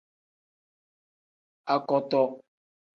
Akoto. 1.73 2.21